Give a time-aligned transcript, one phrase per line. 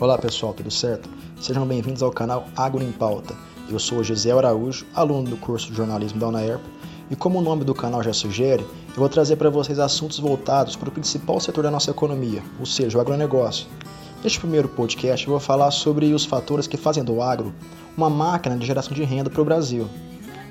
[0.00, 1.08] Olá pessoal, tudo certo?
[1.40, 3.32] Sejam bem-vindos ao canal Agro em Pauta.
[3.70, 6.60] Eu sou Gisele Araújo, aluno do curso de jornalismo da UNAERP,
[7.12, 10.74] e como o nome do canal já sugere, eu vou trazer para vocês assuntos voltados
[10.74, 13.68] para o principal setor da nossa economia, ou seja, o agronegócio.
[14.24, 17.54] Neste primeiro podcast eu vou falar sobre os fatores que fazem do agro
[17.96, 19.88] uma máquina de geração de renda para o Brasil.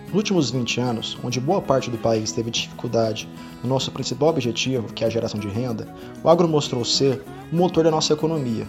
[0.05, 3.27] Nos últimos 20 anos, onde boa parte do país teve dificuldade
[3.62, 7.21] no nosso principal objetivo, que é a geração de renda, o agro mostrou ser
[7.52, 8.66] o motor da nossa economia.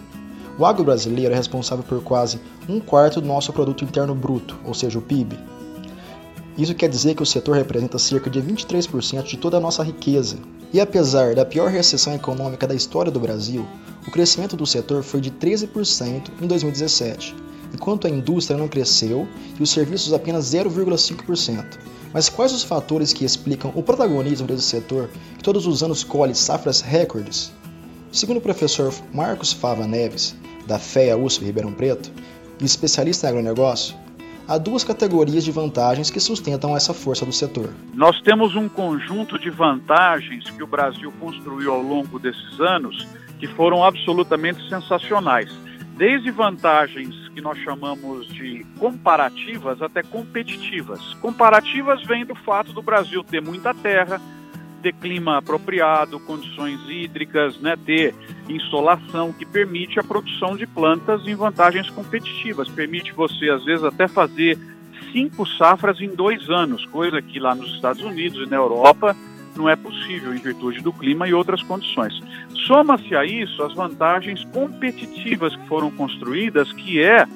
[0.58, 4.74] O agro brasileiro é responsável por quase um quarto do nosso produto interno bruto, ou
[4.74, 5.38] seja, o PIB.
[6.56, 10.36] Isso quer dizer que o setor representa cerca de 23% de toda a nossa riqueza.
[10.72, 13.66] E apesar da pior recessão econômica da história do Brasil,
[14.06, 17.44] o crescimento do setor foi de 13% em 2017
[17.74, 19.26] enquanto a indústria não cresceu
[19.58, 21.78] e os serviços apenas 0,5%.
[22.12, 26.34] Mas quais os fatores que explicam o protagonismo desse setor que todos os anos colhe
[26.34, 27.52] safras recordes?
[28.14, 32.12] Segundo o professor Marcos Fava Neves, da FEA USP Ribeirão Preto,
[32.60, 33.96] e especialista em agronegócio,
[34.46, 37.70] há duas categorias de vantagens que sustentam essa força do setor.
[37.92, 43.04] Nós temos um conjunto de vantagens que o Brasil construiu ao longo desses anos
[43.40, 45.50] que foram absolutamente sensacionais
[45.96, 51.14] desde vantagens que nós chamamos de comparativas até competitivas.
[51.14, 54.20] Comparativas vem do fato do Brasil ter muita terra,
[54.84, 58.14] ter clima apropriado, condições hídricas, né, ter
[58.46, 62.68] insolação que permite a produção de plantas em vantagens competitivas.
[62.68, 64.58] Permite você, às vezes, até fazer
[65.10, 69.16] cinco safras em dois anos, coisa que lá nos Estados Unidos e na Europa
[69.56, 72.20] não é possível em virtude do clima e outras condições.
[72.66, 77.26] Soma-se a isso as vantagens competitivas que foram construídas, que é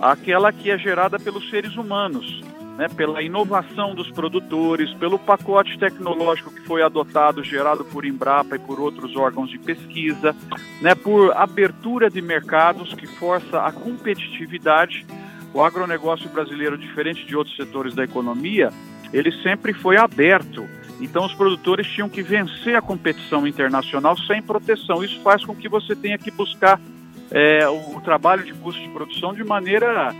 [0.00, 2.40] aquela que é gerada pelos seres humanos,
[2.76, 8.58] né, pela inovação dos produtores, pelo pacote tecnológico que foi adotado, gerado por Embrapa e
[8.58, 10.34] por outros órgãos de pesquisa,
[10.80, 15.06] né, por abertura de mercados que força a competitividade.
[15.54, 18.70] O agronegócio brasileiro, diferente de outros setores da economia,
[19.12, 20.68] ele sempre foi aberto
[21.00, 25.04] então os produtores tinham que vencer a competição internacional sem proteção.
[25.04, 26.80] Isso faz com que você tenha que buscar
[27.30, 30.14] é, o, o, trabalho de custo de produção de maneira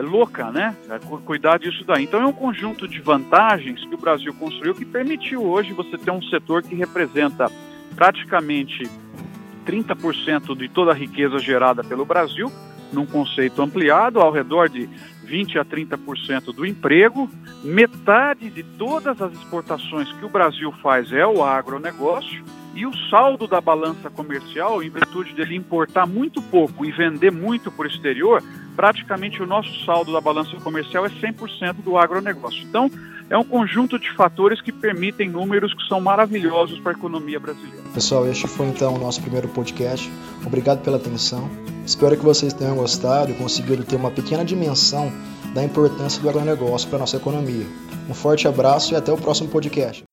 [0.00, 0.76] louca, né?
[0.88, 2.04] É, cuidar disso daí.
[2.04, 6.10] Então é um conjunto de vantagens que o Brasil construiu que permitiu hoje você ter
[6.10, 7.50] um setor que representa
[7.94, 8.88] praticamente
[9.66, 12.50] 30% de toda a riqueza gerada pelo Brasil,
[12.92, 14.88] num conceito ampliado, ao redor de
[15.24, 17.30] 20 a 30% do emprego,
[17.62, 22.44] metade de todas as exportações que o Brasil faz é o agronegócio,
[22.74, 27.70] e o saldo da balança comercial, em virtude dele importar muito pouco e vender muito
[27.70, 28.42] para o exterior,
[28.76, 32.62] praticamente o nosso saldo da balança comercial é 100% do agronegócio.
[32.62, 32.90] Então,
[33.30, 37.82] é um conjunto de fatores que permitem números que são maravilhosos para a economia brasileira.
[37.94, 40.10] Pessoal, este foi então o nosso primeiro podcast.
[40.44, 41.48] Obrigado pela atenção.
[41.86, 45.10] Espero que vocês tenham gostado e conseguido ter uma pequena dimensão
[45.54, 47.66] da importância do agronegócio para a nossa economia.
[48.08, 50.04] Um forte abraço e até o próximo podcast.